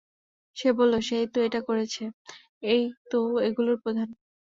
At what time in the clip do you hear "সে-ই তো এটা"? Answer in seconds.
1.01-1.59